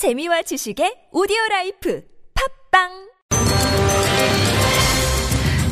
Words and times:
재미와 0.00 0.40
지식의 0.48 1.12
오디오 1.12 1.36
라이프. 1.50 2.00
팟빵 2.32 3.09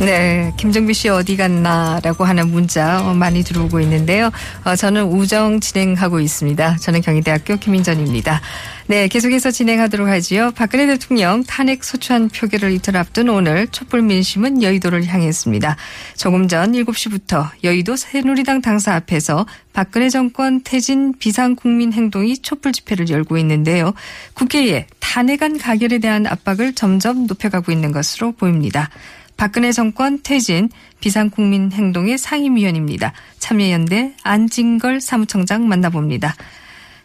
네, 0.01 0.53
김종배 0.57 0.95
씨 0.95 1.09
어디 1.09 1.37
갔나라고 1.37 2.25
하는 2.25 2.53
문자 2.53 3.05
어, 3.05 3.15
많이 3.15 3.43
들어오고 3.43 3.81
있는데요. 3.81 4.31
어, 4.63 4.77
저는 4.77 5.03
우정 5.07 5.59
진행하고 5.59 6.21
있습니다. 6.21 6.77
저는 6.77 7.01
경희대학교 7.01 7.57
김민전입니다. 7.57 8.41
네, 8.87 9.09
계속해서 9.09 9.51
진행하도록 9.51 10.07
하지요. 10.07 10.53
박근혜 10.53 10.87
대통령 10.87 11.43
탄핵 11.43 11.83
소추안 11.83 12.29
표결을 12.29 12.71
이틀 12.71 12.97
앞둔 12.97 13.29
오늘 13.29 13.67
촛불 13.67 14.03
민심은 14.03 14.63
여의도를 14.63 15.05
향했습니다. 15.05 15.77
조금 16.17 16.47
전 16.47 16.73
7시부터 16.73 17.51
여의도 17.65 17.97
새누리당 17.97 18.63
당사 18.63 18.95
앞에서 18.95 19.47
박근혜 19.73 20.11
정권 20.11 20.63
퇴진 20.63 21.13
비상국민 21.19 21.93
행동이 21.93 22.39
촛불 22.39 22.71
집회를 22.71 23.11
열고 23.11 23.37
있는데요. 23.39 23.93
국회에 24.35 24.87
탄핵안 25.01 25.59
가결에 25.59 25.99
대한 25.99 26.25
압박을 26.27 26.75
점점 26.75 27.27
높여가고 27.27 27.73
있는 27.73 27.91
것으로 27.91 28.31
보입니다. 28.31 28.91
박근혜 29.39 29.71
정권 29.71 30.19
퇴진 30.25 30.69
비상국민 31.01 31.71
행동의 31.71 32.19
상임위원입니다. 32.19 33.13
참여연대 33.39 34.15
안진걸 34.25 35.01
사무총장 35.01 35.69
만나봅니다. 35.69 36.35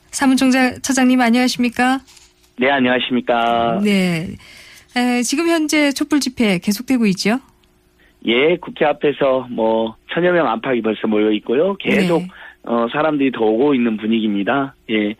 사무총장 0.09 0.81
차장님 0.81 1.21
안녕하십니까? 1.21 1.99
네, 2.57 2.71
안녕하십니까. 2.71 3.79
네. 3.83 4.29
에, 4.97 5.21
지금 5.21 5.47
현재 5.47 5.91
촛불 5.91 6.19
집회 6.19 6.57
계속되고 6.57 7.05
있죠? 7.07 7.37
예, 8.25 8.57
국회 8.57 8.85
앞에서 8.85 9.47
뭐 9.51 9.95
천여 10.11 10.31
명 10.31 10.47
안팎이 10.47 10.81
벌써 10.81 11.07
모여 11.07 11.31
있고요. 11.33 11.75
계속 11.75 12.19
네. 12.19 12.27
어, 12.63 12.87
사람들이 12.91 13.31
더 13.31 13.41
오고 13.41 13.75
있는 13.75 13.97
분위기입니다. 13.97 14.73
예. 14.89 15.13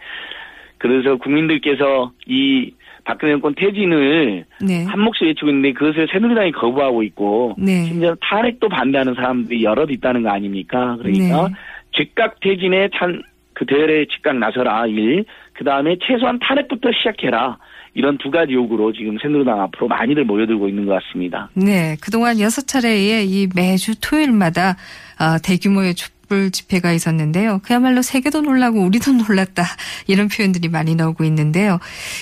그래서 0.80 1.18
국민들께서 1.18 2.12
이 2.26 2.74
박근혜 3.04 3.34
정권 3.34 3.54
퇴진을 3.56 4.46
네. 4.62 4.84
한 4.86 5.00
몫이 5.00 5.26
외치고 5.26 5.50
있는데 5.50 5.74
그것을 5.74 6.08
새누리당이 6.12 6.52
거부하고 6.54 7.04
있고 7.04 7.56
네. 7.58 7.86
심지어 7.86 8.16
탄핵도 8.22 8.70
반대하는 8.70 9.14
사람들이 9.14 9.64
여럿 9.64 9.92
있다는 9.92 10.24
거 10.24 10.30
아닙니까? 10.30 10.98
그러니까 11.00 11.48
네. 11.50 11.54
즉각 11.92 12.40
퇴진에 12.40 12.90
찬 12.98 13.22
그 13.54 13.66
대열에 13.66 14.06
즉각 14.12 14.38
나서라 14.38 14.86
일. 14.88 15.26
그 15.54 15.64
다음에 15.64 15.96
최소한 16.06 16.40
탄핵부터 16.40 16.92
시작해라. 16.92 17.58
이런 17.96 18.18
두 18.18 18.32
가지 18.32 18.54
요구로 18.54 18.92
지금 18.92 19.18
새누리당 19.22 19.62
앞으로 19.62 19.88
많이들 19.88 20.26
모여들고 20.26 20.68
있는 20.68 20.86
것 20.88 20.94
같습니다. 20.94 21.50
네. 21.54 21.96
그동안 22.02 22.40
여섯 22.40 22.68
차례의 22.68 23.28
이 23.28 23.48
매주 23.56 23.94
토요일마다 24.02 24.72
어, 25.20 25.38
대규모의 25.44 25.94
촛불 26.34 26.50
집회가 26.52 26.92
있었는데요. 26.92 27.60
그야말로 27.64 28.02
세계도 28.02 28.42
놀라고 28.42 28.82
우리도 28.82 29.12
놀랐다. 29.28 29.64
이런 30.08 30.28
표현들이 30.28 30.68
많이 30.68 30.96
나오고 30.96 31.24
있는데요. 31.26 31.80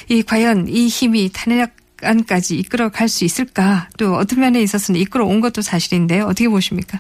이 0.09 0.22
과연 0.22 0.67
이 0.67 0.88
힘이 0.88 1.30
탄핵 1.34 1.72
안까지 2.04 2.58
이끌어 2.58 2.89
갈 2.89 3.08
수 3.08 3.23
있을까? 3.23 3.88
또 3.98 4.16
어떤 4.16 4.39
면에 4.42 4.62
있어서는 4.62 5.00
이끌어 5.00 5.26
온 5.26 5.39
것도 5.39 5.62
사실인데요. 5.62 6.23
어떻게 6.26 6.50
보십니까? 6.50 7.00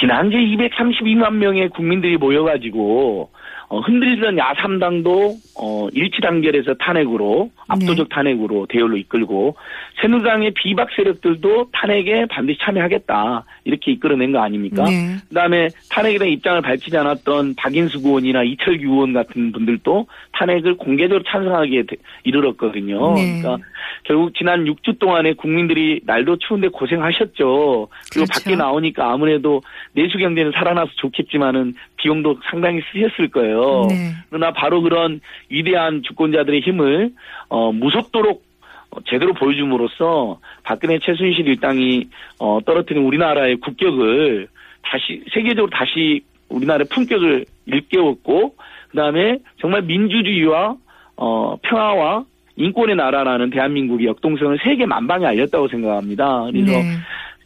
지난주 0.00 0.36
232만 0.36 1.32
명의 1.34 1.68
국민들이 1.68 2.16
모여가지고 2.16 3.30
어, 3.74 3.80
흔들리던 3.80 4.38
야삼당도 4.38 5.34
어, 5.60 5.88
일치 5.92 6.20
단결해서 6.20 6.74
탄핵으로 6.74 7.50
압도적 7.66 8.08
탄핵으로 8.08 8.66
대열로 8.68 8.96
이끌고 8.96 9.56
새누리당의 10.00 10.52
비박 10.54 10.88
세력들도 10.94 11.70
탄핵에 11.72 12.26
반드시 12.26 12.56
참여하겠다 12.62 13.44
이렇게 13.64 13.90
이끌어낸 13.92 14.30
거 14.30 14.38
아닙니까? 14.40 14.84
네. 14.84 15.16
그다음에 15.28 15.68
탄핵에 15.90 16.18
대한 16.18 16.32
입장을 16.32 16.60
밝히지 16.62 16.96
않았던 16.96 17.56
박인수 17.56 17.98
의원이나 17.98 18.44
이철규 18.44 18.84
의원 18.84 19.12
같은 19.12 19.50
분들도 19.50 20.06
탄핵을 20.32 20.76
공개적으로 20.76 21.24
찬성하게 21.26 21.82
되- 21.86 21.96
이르렀거든요. 22.22 23.14
네. 23.14 23.40
그러니까 23.42 23.66
결국 24.04 24.34
지난 24.36 24.64
6주 24.64 24.98
동안에 24.98 25.32
국민들이 25.32 26.00
날도 26.04 26.36
추운데 26.36 26.68
고생하셨죠. 26.68 27.88
그리고 28.12 28.26
그렇죠. 28.26 28.26
밖에 28.32 28.54
나오니까 28.54 29.10
아무래도 29.10 29.62
내수 29.92 30.18
경제는 30.18 30.52
살아나서 30.52 30.90
좋겠지만은 30.96 31.74
비용도 31.96 32.38
상당히 32.50 32.82
쓰셨을 32.92 33.28
거예요. 33.28 33.86
네. 33.88 34.12
그러나 34.28 34.52
바로 34.52 34.82
그런 34.82 35.20
위대한 35.48 36.02
주권자들의 36.02 36.60
힘을 36.60 37.12
어, 37.48 37.72
무섭도록 37.72 38.44
어, 38.90 39.00
제대로 39.06 39.32
보여줌으로써 39.32 40.38
박근혜 40.62 40.98
최순실 40.98 41.48
일당이 41.48 42.08
어, 42.38 42.60
떨어뜨린 42.64 43.04
우리나라의 43.04 43.56
국격을 43.56 44.48
다시 44.82 45.24
세계적으로 45.32 45.70
다시 45.70 46.22
우리나라의 46.50 46.86
품격을 46.90 47.46
일깨웠고 47.66 48.54
그다음에 48.90 49.38
정말 49.60 49.80
민주주의와 49.82 50.76
어, 51.16 51.56
평화와 51.62 52.24
인권의 52.56 52.96
나라라는 52.96 53.50
대한민국의 53.50 54.06
역동성을 54.06 54.58
세계 54.62 54.86
만방에 54.86 55.26
알렸다고 55.26 55.68
생각합니다. 55.68 56.44
그래서 56.50 56.72
네. 56.72 56.84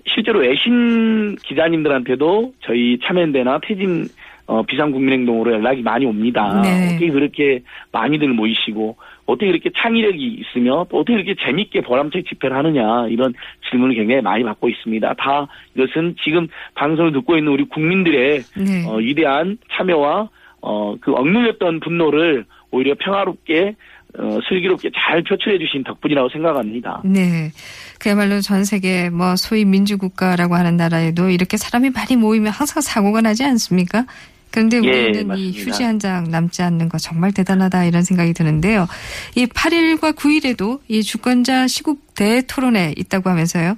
실제로 0.06 0.40
외신 0.40 1.36
기자님들한테도 1.36 2.52
저희 2.60 2.98
참여연대나 3.02 3.60
퇴진 3.62 4.06
어, 4.46 4.62
비상국민행동으로 4.62 5.52
연락이 5.52 5.82
많이 5.82 6.06
옵니다. 6.06 6.62
네. 6.62 6.88
어떻게 6.88 7.10
그렇게 7.10 7.60
많이들 7.92 8.28
모이시고 8.28 8.96
어떻게 9.26 9.46
이렇게 9.46 9.68
창의력이 9.76 10.40
있으며 10.40 10.86
또 10.88 11.00
어떻게 11.00 11.14
이렇게 11.14 11.34
재밌게 11.34 11.82
보람차게 11.82 12.24
집회를 12.24 12.56
하느냐 12.56 13.08
이런 13.08 13.34
질문을 13.68 13.94
굉장히 13.94 14.22
많이 14.22 14.42
받고 14.44 14.70
있습니다. 14.70 15.14
다 15.14 15.46
이것은 15.74 16.16
지금 16.24 16.48
방송을 16.74 17.12
듣고 17.12 17.36
있는 17.36 17.52
우리 17.52 17.64
국민들의 17.64 18.40
네. 18.40 18.88
어, 18.88 18.96
위대한 18.96 19.58
참여와 19.70 20.30
어, 20.62 20.96
그 20.98 21.12
억눌렸던 21.12 21.80
분노를 21.80 22.46
오히려 22.70 22.94
평화롭게 22.98 23.76
어, 24.16 24.38
슬기롭게 24.48 24.90
잘 24.96 25.22
표출해 25.22 25.58
주신 25.58 25.84
덕분이라고 25.84 26.28
생각합니다. 26.30 27.02
네. 27.04 27.50
그야말로 28.00 28.40
전 28.40 28.64
세계 28.64 29.10
뭐 29.10 29.36
소위 29.36 29.64
민주국가라고 29.64 30.54
하는 30.54 30.76
나라에도 30.76 31.28
이렇게 31.28 31.56
사람이 31.56 31.90
많이 31.90 32.16
모이면 32.16 32.50
항상 32.52 32.80
사고가 32.80 33.20
나지 33.20 33.44
않습니까? 33.44 34.06
그런데 34.50 34.78
예, 34.78 34.80
우리는 34.80 35.20
이 35.20 35.24
맞습니다. 35.24 35.58
휴지 35.60 35.82
한 35.82 35.98
장 35.98 36.30
남지 36.30 36.62
않는 36.62 36.88
거 36.88 36.96
정말 36.96 37.32
대단하다 37.32 37.84
이런 37.84 38.02
생각이 38.02 38.32
드는데요. 38.32 38.86
이 39.36 39.44
8일과 39.46 40.16
9일에도 40.16 40.80
이 40.88 41.02
주권자 41.02 41.66
시국 41.66 42.00
대토론회 42.16 42.94
있다고 42.96 43.28
하면서요. 43.28 43.74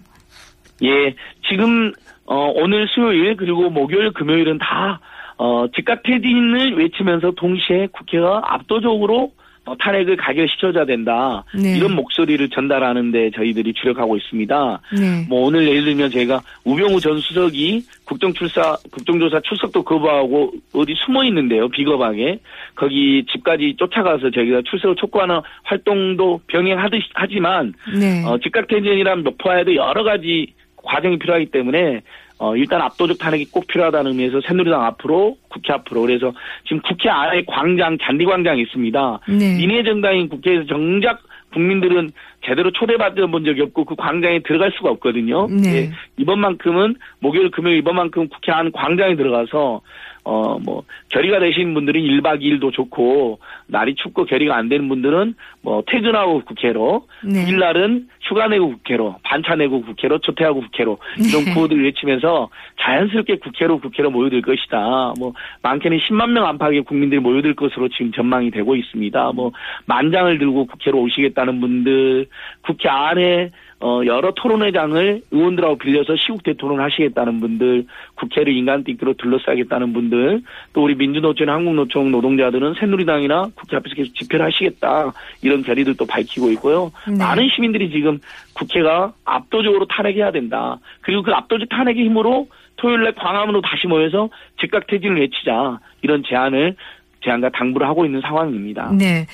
예, 0.85 1.15
지금 1.49 1.93
어, 2.25 2.53
오늘 2.55 2.87
수요일 2.89 3.37
그리고 3.37 3.69
목요일 3.71 4.13
금요일은 4.13 4.59
다 4.59 5.01
어, 5.39 5.67
즉각 5.75 6.03
퇴진을 6.05 6.77
외치면서 6.79 7.33
동시에 7.33 7.89
국회가 7.93 8.41
압도적으로 8.45 9.25
어, 9.25 9.40
탄핵을 9.79 10.17
가결시켜줘야 10.17 10.85
된다. 10.85 11.45
네. 11.55 11.77
이런 11.77 11.95
목소리를 11.95 12.49
전달하는데 12.49 13.31
저희들이 13.31 13.73
주력하고 13.75 14.17
있습니다. 14.17 14.81
네. 14.99 15.27
뭐 15.29 15.47
오늘 15.47 15.69
예를 15.69 15.85
들면 15.85 16.11
제가 16.11 16.41
우병우 16.65 17.01
전 17.01 17.19
수석이 17.19 17.85
국정출사 18.05 18.77
국정조사 18.91 19.41
출석도 19.41 19.83
거부하고 19.83 20.53
어디 20.73 20.95
숨어 21.05 21.25
있는데요 21.25 21.69
비겁하게 21.69 22.41
거기 22.75 23.25
집까지 23.31 23.75
쫓아가서 23.79 24.31
저희가 24.31 24.63
출석을 24.69 24.97
촉구하는 24.97 25.41
활동도 25.63 26.41
병행하듯 26.49 27.03
하지만 27.15 27.73
네. 27.99 28.25
어, 28.25 28.39
즉각 28.43 28.67
퇴진이란 28.69 29.23
목표에도 29.23 29.75
여러 29.77 30.03
가지 30.03 30.53
과정이 30.77 31.19
필요하기 31.19 31.47
때문에 31.47 32.03
어, 32.41 32.57
일단 32.57 32.81
압도적 32.81 33.19
탄핵이 33.19 33.45
꼭 33.53 33.67
필요하다는 33.67 34.13
의미에서 34.13 34.41
새누리당 34.41 34.83
앞으로 34.83 35.37
국회 35.51 35.75
앞으로 35.75 36.01
그래서 36.01 36.33
지금 36.65 36.81
국회 36.81 37.11
안에 37.11 37.45
광장 37.47 37.99
잔디 38.01 38.25
광장이 38.25 38.63
있습니다. 38.63 39.21
네. 39.29 39.59
민의 39.59 39.85
정당인 39.85 40.27
국회에서 40.31 40.65
정작 40.65 41.21
국민들은 41.53 42.11
제대로 42.43 42.71
초대받아 42.71 43.27
본 43.27 43.45
적이 43.45 43.61
없고 43.63 43.85
그 43.85 43.95
광장에 43.95 44.39
들어갈 44.39 44.73
수가 44.73 44.89
없거든요. 44.93 45.49
네. 45.49 45.69
예, 45.69 45.91
이번만큼은 46.17 46.97
목요일 47.19 47.51
금요일 47.51 47.77
이번만큼 47.79 48.29
국회 48.29 48.53
안 48.53 48.73
광장에 48.73 49.17
들어가서 49.17 49.83
어 50.25 50.51
뭐 50.65 50.85
결의가 51.11 51.41
되신 51.41 51.75
분들은 51.75 52.01
1박 52.01 52.41
2일도 52.41 52.73
좋고 52.73 53.41
날이 53.67 53.95
춥고 53.95 54.25
결의가 54.25 54.57
안 54.57 54.69
되는 54.69 54.89
분들은 54.89 55.35
뭐 55.63 55.83
퇴근하고 55.87 56.43
국회로 56.45 57.07
네. 57.25 57.45
일날은 57.49 58.09
휴가 58.23 58.47
내고 58.49 58.71
국회로 58.73 59.17
반차 59.23 59.57
내고 59.57 59.83
국회로 59.83 60.19
초퇴하고 60.19 60.61
국회로 60.61 60.99
이런 61.19 61.45
네. 61.45 61.55
구호들을 61.55 61.85
외치면서 61.85 62.49
자연스럽게 62.81 63.37
국회로 63.37 63.81
국회로 63.81 64.11
모여들 64.11 64.43
것이다. 64.43 65.15
뭐 65.19 65.33
많게는 65.63 65.99
10만 65.99 66.31
명 66.31 66.47
안팎의 66.47 66.83
국민들이 66.83 67.21
모여들 67.21 67.55
것으로 67.55 67.89
지금 67.89 68.13
전망이 68.13 68.51
되고 68.51 68.77
있습니다. 68.77 69.33
뭐 69.35 69.53
만장을 69.87 70.39
들고 70.39 70.67
국회로 70.67 71.01
오시겠다는 71.01 71.61
분들 71.61 72.27
국회 72.63 72.89
안에 72.89 73.51
어, 73.83 74.03
여러 74.05 74.33
토론회장을 74.33 75.23
의원들하고 75.31 75.79
빌려서 75.79 76.15
시국 76.17 76.43
대토론을 76.43 76.85
하시겠다는 76.85 77.41
분들, 77.41 77.87
국회를 78.15 78.53
인간띠기로 78.53 79.15
둘러싸겠다는 79.15 79.95
분들, 79.95 80.43
또 80.75 80.85
우리 80.85 80.95
민주노총, 80.95 81.49
한국노총 81.49 82.11
노동자들은 82.11 82.75
새누리당이나 82.75 83.49
국회 83.55 83.77
앞에서 83.77 83.95
계속 83.95 84.15
집회를 84.15 84.45
하시겠다, 84.45 85.13
이런 85.43 85.63
결의들도 85.63 86.05
밝히고 86.05 86.51
있고요. 86.53 86.93
네. 87.09 87.17
많은 87.17 87.49
시민들이 87.55 87.91
지금 87.91 88.19
국회가 88.55 89.15
압도적으로 89.25 89.87
탄핵해야 89.87 90.31
된다. 90.31 90.79
그리고 91.01 91.23
그 91.23 91.33
압도적 91.33 91.71
탄핵의 91.71 92.05
힘으로 92.05 92.49
토요일 92.77 93.03
날 93.03 93.15
광화문으로 93.15 93.63
다시 93.63 93.87
모여서 93.87 94.29
즉각 94.61 94.87
퇴진을 94.89 95.21
외치자, 95.21 95.79
이런 96.03 96.23
제안을, 96.27 96.77
제안과 97.23 97.49
당부를 97.51 97.87
하고 97.87 98.05
있는 98.05 98.21
상황입니다. 98.21 98.93
네. 98.93 99.27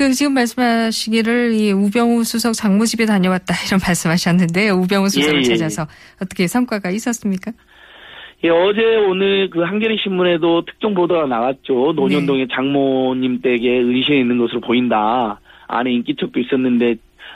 그 0.00 0.12
지금 0.12 0.32
말씀하시기를 0.32 1.52
이 1.52 1.72
우병우 1.72 2.24
수석 2.24 2.54
장모집에 2.54 3.04
다녀왔다 3.04 3.52
이런 3.68 3.80
말씀하셨는데 3.86 4.70
우병우 4.70 5.10
수석을 5.10 5.36
예, 5.36 5.40
예, 5.40 5.42
찾아서 5.42 5.82
어떻게 6.22 6.46
성과가 6.46 6.88
있었습니까? 6.88 7.52
예, 8.42 8.48
어제 8.48 8.80
오늘 8.96 9.50
그 9.50 9.60
한겨레 9.60 9.98
신문에도 10.02 10.64
특정 10.64 10.94
보도가 10.94 11.26
나왔죠. 11.26 11.92
노년동의 11.96 12.48
장모님 12.50 13.42
댁에 13.42 13.80
은신해 13.80 14.20
있는 14.20 14.38
것으로 14.38 14.62
보인다. 14.62 15.38
안에 15.68 15.92
인기척도 15.92 16.40
있었는데 16.40 16.94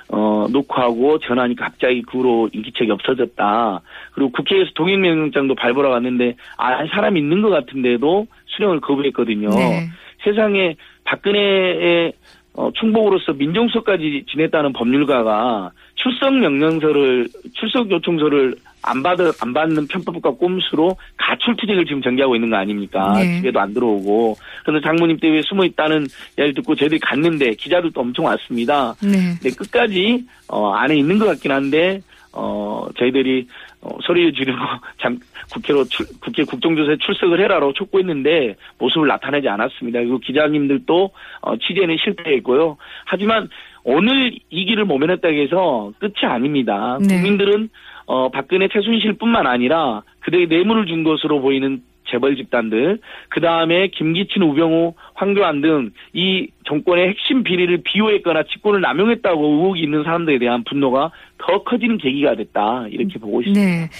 어, 0.08 0.46
녹화하고 0.50 1.18
전화하니까 1.18 1.66
갑자기 1.66 2.00
그 2.00 2.16
후로 2.16 2.48
인기척이 2.50 2.90
없어졌다. 2.90 3.82
그리고 4.12 4.32
국회에서 4.32 4.70
동행명령장도 4.74 5.54
발부하러 5.54 5.90
갔는데 5.90 6.36
아 6.56 6.86
사람 6.86 7.18
있는 7.18 7.42
것 7.42 7.50
같은데도 7.50 8.26
수령을 8.46 8.80
거부했거든요. 8.80 9.50
네. 9.50 9.88
세상에 10.24 10.76
박근혜의 11.04 12.14
어, 12.54 12.70
충복으로서 12.72 13.32
민정수석까지 13.32 14.24
지냈다는 14.30 14.72
법률가가 14.72 15.72
출석 15.96 16.34
명령서를 16.34 17.28
출석 17.52 17.90
요청서를 17.90 18.54
안 18.82 19.02
받을 19.02 19.32
안 19.40 19.52
받는 19.52 19.88
편법과 19.88 20.30
꼼수로 20.32 20.96
가출 21.16 21.56
투쟁을 21.56 21.84
지금 21.86 22.02
전개하고 22.02 22.36
있는 22.36 22.50
거 22.50 22.56
아닙니까? 22.56 23.14
네. 23.16 23.38
집에도 23.38 23.58
안 23.58 23.72
들어오고 23.74 24.36
그래서 24.64 24.84
장모님 24.84 25.18
때문에 25.18 25.42
숨어 25.42 25.64
있다는 25.64 26.06
이야기를 26.38 26.54
듣고 26.54 26.74
저희들이 26.76 27.00
갔는데 27.00 27.54
기자들도 27.54 28.00
엄청 28.00 28.26
왔습니다. 28.26 28.94
네. 29.02 29.34
근데 29.40 29.56
끝까지 29.56 30.24
어, 30.48 30.72
안에 30.72 30.96
있는 30.96 31.18
것 31.18 31.26
같긴 31.26 31.50
한데 31.50 32.02
어, 32.34 32.86
저희들이 32.98 33.46
어, 33.80 33.96
소리 34.02 34.32
지르고 34.32 34.58
참 35.00 35.18
국회로 35.52 35.84
출, 35.84 36.06
국회 36.20 36.44
국정조사에 36.44 36.96
출석을 36.98 37.40
해라로 37.40 37.72
촉구했는데 37.72 38.56
모습을 38.78 39.06
나타내지 39.06 39.48
않았습니다. 39.48 40.00
그리고 40.00 40.18
기자님들도 40.18 41.10
어, 41.42 41.56
취재는 41.56 41.96
실패했고요. 42.02 42.76
하지만 43.04 43.48
오늘 43.84 44.32
이 44.50 44.64
길을 44.64 44.84
모면했다고 44.84 45.34
해서 45.34 45.92
끝이 45.98 46.24
아닙니다. 46.30 46.98
네. 47.00 47.16
국민들은 47.16 47.68
어, 48.06 48.30
박근혜 48.30 48.68
최순실뿐만 48.68 49.46
아니라 49.46 50.02
그들에게 50.20 50.54
뇌물을 50.54 50.86
준 50.86 51.04
것으로 51.04 51.40
보이는 51.40 51.82
재벌 52.14 52.36
집단들, 52.36 53.00
그 53.28 53.40
다음에 53.40 53.88
김기춘, 53.88 54.42
우병우, 54.42 54.94
황교안 55.14 55.60
등 55.60 55.90
이 56.12 56.46
정권의 56.66 57.08
핵심 57.08 57.42
비리를 57.42 57.82
비호했거나 57.84 58.44
직권을 58.44 58.80
남용했다고 58.80 59.44
의혹이 59.44 59.82
있는 59.82 60.04
사람들에 60.04 60.38
대한 60.38 60.62
분노가 60.64 61.10
더 61.38 61.62
커지는 61.64 61.98
계기가 61.98 62.36
됐다 62.36 62.86
이렇게 62.88 63.18
보고 63.18 63.40
있습니다. 63.42 63.60
네. 63.60 63.90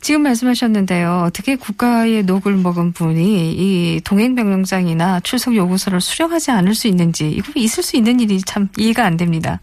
지금 0.00 0.22
말씀하셨는데요. 0.22 1.24
어떻게 1.26 1.56
국가의 1.56 2.22
녹을 2.22 2.54
먹은 2.62 2.92
분이 2.92 3.52
이 3.52 4.00
동행 4.06 4.34
명령장이나 4.34 5.20
출석 5.20 5.56
요구서를 5.56 6.00
수령하지 6.00 6.52
않을 6.52 6.74
수 6.74 6.86
있는지 6.86 7.28
이거 7.28 7.52
있을 7.56 7.82
수 7.82 7.96
있는 7.96 8.20
일이 8.20 8.38
참 8.38 8.68
이해가 8.78 9.04
안 9.04 9.16
됩니다. 9.16 9.60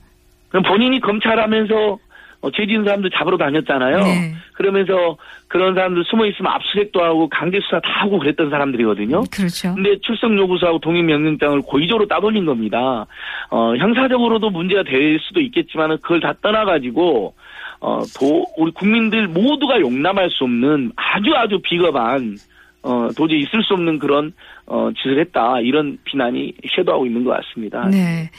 그럼 0.49 0.63
본인이 0.63 0.99
검찰하면서 0.99 1.97
어, 2.41 2.49
죄 2.51 2.65
지은 2.65 2.83
사람들 2.83 3.11
잡으러 3.11 3.37
다녔잖아요. 3.37 3.97
네. 3.97 4.33
그러면서 4.53 5.17
그런 5.47 5.75
사람들 5.75 6.03
숨어 6.05 6.25
있으면 6.25 6.51
압수수색도 6.51 7.03
하고 7.03 7.29
강제 7.29 7.59
수사 7.61 7.79
다 7.79 8.01
하고 8.01 8.19
그랬던 8.19 8.49
사람들이거든요. 8.49 9.23
그렇죠. 9.31 9.75
근데 9.75 9.97
출석 10.01 10.35
요구서하고 10.35 10.79
동행 10.79 11.05
명령장을 11.05 11.61
고의적으로 11.61 12.07
따돌린 12.07 12.45
겁니다. 12.45 13.05
어, 13.49 13.75
형사적으로도 13.75 14.49
문제가 14.49 14.83
될 14.83 15.19
수도 15.21 15.39
있겠지만 15.39 15.97
그걸 16.01 16.19
다 16.19 16.33
떠나가지고 16.41 17.33
어, 17.79 18.01
도, 18.17 18.45
우리 18.57 18.71
국민들 18.71 19.27
모두가 19.27 19.79
용납할 19.79 20.29
수 20.29 20.43
없는 20.43 20.91
아주 20.95 21.33
아주 21.35 21.59
비겁한 21.63 22.37
어, 22.83 23.09
도저히 23.15 23.39
있을 23.41 23.63
수 23.63 23.73
없는 23.73 23.99
그런 23.99 24.33
어, 24.65 24.89
짓을 24.97 25.19
했다 25.19 25.59
이런 25.59 25.97
비난이 26.05 26.53
쇄도하고 26.75 27.05
있는 27.05 27.23
것 27.23 27.31
같습니다. 27.41 27.87
네. 27.89 28.29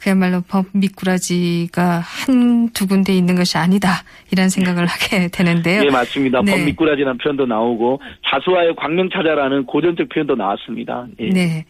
그야말로 0.00 0.40
법 0.48 0.66
미꾸라지가 0.72 2.00
한 2.00 2.52
두 2.74 2.86
군데 2.86 3.12
있는 3.14 3.34
것이 3.36 3.58
아니다. 3.58 4.02
이런 4.30 4.48
생각을 4.48 4.86
하게 4.86 5.28
되는데요. 5.32 5.82
예, 5.84 5.90
맞습니다. 5.90 6.40
네. 6.42 6.52
법 6.52 6.64
미꾸라지라는 6.64 7.18
표현도 7.18 7.46
나오고 7.46 8.00
자수와의 8.30 8.74
광명차자라는 8.76 9.66
고전적 9.66 10.08
표현도 10.08 10.34
나왔습니다. 10.36 11.06
예. 11.20 11.28
네. 11.28 11.64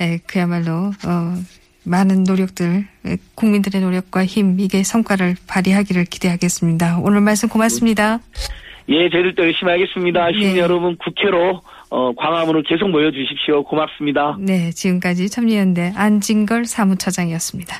에, 0.00 0.18
그야말로 0.26 0.90
어, 1.06 1.34
많은 1.84 2.24
노력들, 2.24 2.86
에, 3.06 3.16
국민들의 3.34 3.80
노력과 3.80 4.24
힘 4.26 4.58
이게 4.58 4.82
성과를 4.82 5.36
발휘하기를 5.46 6.04
기대하겠습니다. 6.06 6.98
오늘 7.00 7.20
말씀 7.20 7.48
고맙습니다. 7.48 8.18
예, 8.88 9.08
저희들도 9.10 9.42
열심히 9.44 9.70
하겠습니다. 9.72 10.28
시민 10.32 10.54
네. 10.54 10.60
여러분 10.60 10.96
국회로 10.96 11.62
어, 11.90 12.12
광화문으로 12.14 12.62
계속 12.66 12.88
모여주십시오. 12.90 13.62
고맙습니다. 13.64 14.36
네, 14.38 14.70
지금까지 14.70 15.30
참여연대 15.30 15.92
안진걸 15.96 16.66
사무처장이었습니다. 16.66 17.76